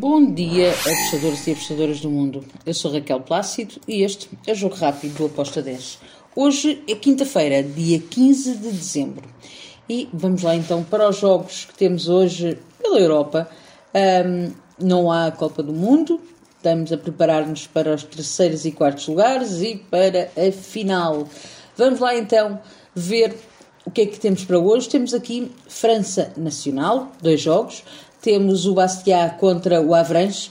[0.00, 2.44] Bom dia, apostadores e apostadoras do mundo.
[2.64, 5.98] Eu sou Raquel Plácido e este é o Jogo Rápido do Aposta 10.
[6.36, 9.28] Hoje é quinta-feira, dia 15 de dezembro.
[9.88, 13.50] E vamos lá então para os jogos que temos hoje pela Europa.
[13.92, 16.20] Um, não há Copa do Mundo,
[16.56, 21.26] estamos a preparar-nos para os terceiros e quartos lugares e para a final.
[21.76, 22.60] Vamos lá então
[22.94, 23.34] ver
[23.84, 24.88] o que é que temos para hoje.
[24.88, 27.82] Temos aqui França Nacional, dois jogos
[28.20, 30.50] temos o Bastia contra o Avranches.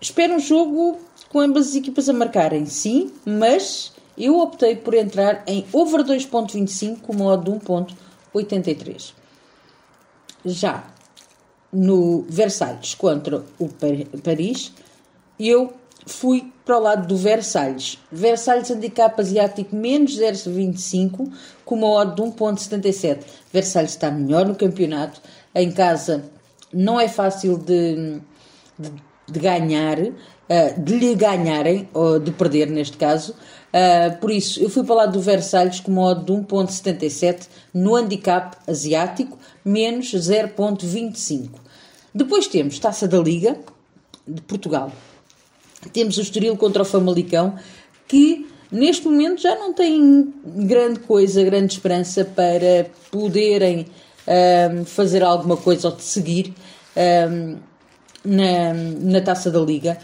[0.00, 0.98] Espero um jogo
[1.30, 7.00] com ambas as equipas a marcarem, sim, mas eu optei por entrar em over 2.25
[7.00, 9.12] com modo de 1.83.
[10.44, 10.84] Já
[11.72, 13.68] no Versalhes contra o
[14.22, 14.72] Paris,
[15.38, 15.72] eu
[16.06, 17.98] fui para o lado do Versalhes.
[18.12, 21.32] Versalhes handicap asiático menos 0,25
[21.64, 23.24] com uma odd de 1,77.
[23.52, 25.20] Versalhes está melhor no campeonato.
[25.54, 26.24] Em casa
[26.74, 28.20] não é fácil de,
[28.78, 28.92] de,
[29.28, 30.14] de ganhar, uh,
[30.82, 33.34] de lhe ganharem, ou de perder neste caso.
[33.74, 38.56] Uh, por isso, eu fui para lá do Versalhes com modo de 1.77 no handicap
[38.66, 41.50] asiático, menos 0.25.
[42.14, 43.56] Depois temos Taça da Liga
[44.26, 44.92] de Portugal.
[45.92, 47.56] Temos o Estoril contra o Famalicão,
[48.06, 53.86] que neste momento já não tem grande coisa, grande esperança para poderem
[54.26, 56.54] um, fazer alguma coisa ou de seguir
[56.96, 57.56] um,
[58.24, 59.98] na, na taça da Liga.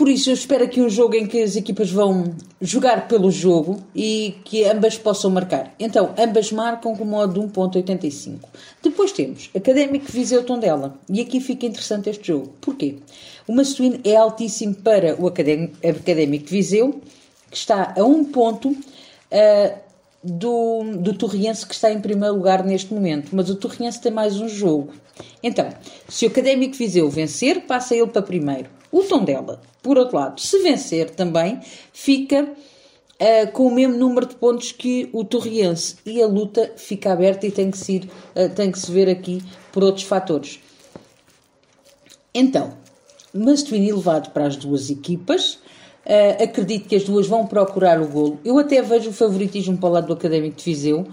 [0.00, 3.82] Por isso, eu espero aqui um jogo em que as equipas vão jogar pelo jogo
[3.94, 5.74] e que ambas possam marcar.
[5.78, 8.38] Então, ambas marcam com modo de 1.85.
[8.82, 10.98] Depois temos Académico Viseu Tondela.
[11.06, 12.50] E aqui fica interessante este jogo.
[12.62, 12.96] Porquê?
[13.46, 16.98] O Mastuíno é altíssimo para o Académico Viseu,
[17.50, 18.70] que está a um ponto.
[18.70, 19.89] Uh,
[20.22, 24.40] do, do Torriense que está em primeiro lugar neste momento, mas o Torriense tem mais
[24.40, 24.92] um jogo.
[25.42, 25.68] Então,
[26.08, 28.68] se o Académico Viseu vencer, passa ele para primeiro.
[28.92, 31.60] O Tondela, por outro lado, se vencer também,
[31.92, 37.12] fica uh, com o mesmo número de pontos que o Torriense e a luta fica
[37.12, 40.60] aberta e tem que se, ir, uh, tem que se ver aqui por outros fatores.
[42.34, 42.74] Então,
[43.32, 45.58] Mastuini elevado para as duas equipas,
[46.04, 48.40] Uh, acredito que as duas vão procurar o golo.
[48.44, 51.06] Eu até vejo o favoritismo para o lado do Académico de Viseu,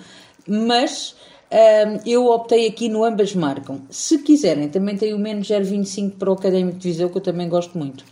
[0.48, 1.16] mas
[1.52, 3.82] uh, eu optei aqui no ambas marcam.
[3.90, 7.50] Se quiserem, também tem o menos 0,25 para o Académico de Viseu, que eu também
[7.50, 8.06] gosto muito.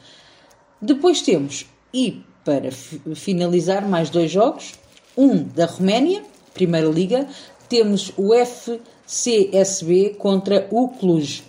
[0.82, 4.74] Depois temos, e para finalizar, mais dois jogos.
[5.18, 6.22] Um da Roménia,
[6.54, 7.28] Primeira Liga.
[7.68, 11.44] Temos o FCSB contra o Cluj.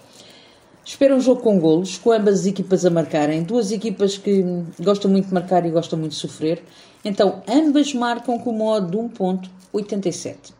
[0.86, 3.42] Espero um jogo com golos, com ambas as equipas a marcarem.
[3.42, 4.44] Duas equipas que
[4.78, 6.62] gostam muito de marcar e gostam muito de sofrer.
[7.04, 10.52] Então, ambas marcam com o modo de 1.87.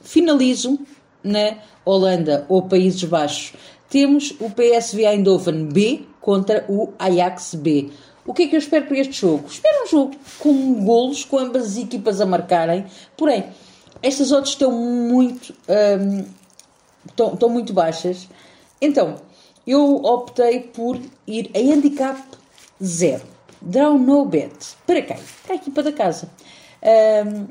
[0.00, 0.78] Finalizo
[1.22, 3.52] na Holanda ou Países Baixos.
[3.90, 7.90] Temos o PSV Eindhoven B contra o Ajax B.
[8.26, 9.44] O que é que eu espero para este jogo?
[9.46, 12.86] Espero um jogo com golos, com ambas as equipas a marcarem.
[13.14, 13.44] Porém,
[14.02, 16.24] estas odds estão muito, um,
[17.06, 18.26] estão, estão muito baixas.
[18.80, 19.16] Então,
[19.66, 22.22] eu optei por ir a handicap
[22.82, 23.24] zero.
[23.60, 24.76] Draw no bet.
[24.86, 25.16] Para quem?
[25.44, 26.30] Para a equipa da casa.
[27.26, 27.46] Um,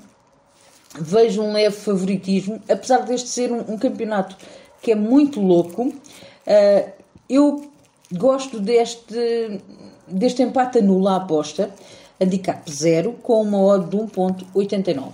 [0.99, 4.37] vejo um leve favoritismo, apesar deste ser um, um campeonato
[4.81, 5.87] que é muito louco.
[5.87, 6.91] Uh,
[7.29, 7.69] eu
[8.13, 9.59] gosto deste,
[10.07, 11.73] deste empate nulo à aposta,
[12.21, 15.11] handicap zero, com uma odd de 1.89.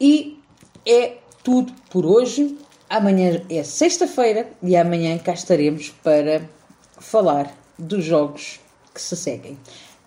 [0.00, 0.38] E
[0.86, 2.56] é tudo por hoje.
[2.90, 6.42] Amanhã é sexta-feira e amanhã cá estaremos para
[6.98, 8.58] falar dos jogos
[8.92, 9.56] que se seguem.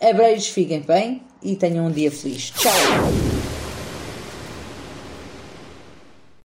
[0.01, 2.51] Abreijos, fiquem bem e tenham um dia feliz.
[2.51, 3.32] Tchau!